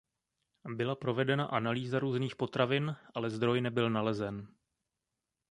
[0.75, 4.47] Byla provedena analýza různých potravin, ale zdroj nebyl nalezen.